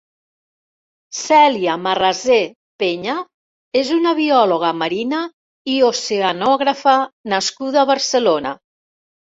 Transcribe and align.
Cèlia 1.17 1.75
Marrasé 1.81 2.39
Peña 2.85 3.17
és 3.83 3.93
una 3.99 4.17
biòloga 4.23 4.75
marina 4.81 5.23
i 5.77 5.81
oceanògrofa 5.93 6.99
nascuda 7.37 7.85
a 7.87 7.91
Barcelona. 7.95 8.59